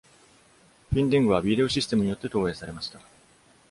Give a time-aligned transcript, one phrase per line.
[0.89, 2.99] フィンディングはビデオシステムによって投映されました。